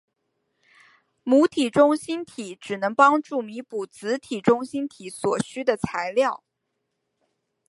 [1.21, 6.43] 母体中心体只能帮助弥补子体中心体所需的材料。